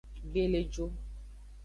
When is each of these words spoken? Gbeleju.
Gbeleju. 0.31 0.87